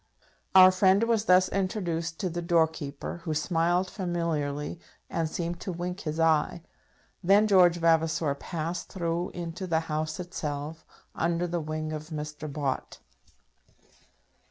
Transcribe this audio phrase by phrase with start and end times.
[0.55, 4.79] Our friend was thus introduced to the doorkeeper, who smiled familiarly,
[5.11, 6.63] and seemed to wink his eye.
[7.23, 12.51] Then George Vavasor passed through into the House itself, under the wing of Mr.
[12.51, 12.97] Bott.